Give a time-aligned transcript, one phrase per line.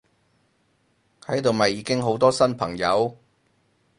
[1.25, 3.15] 喺度咪已經好多新朋友！